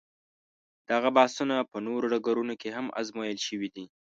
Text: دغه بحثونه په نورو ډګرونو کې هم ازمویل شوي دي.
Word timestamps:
دغه 0.89 1.09
بحثونه 1.17 1.55
په 1.71 1.77
نورو 1.87 2.05
ډګرونو 2.11 2.53
کې 2.61 2.69
هم 2.77 2.85
ازمویل 2.99 3.39
شوي 3.47 3.69
دي. 3.75 3.85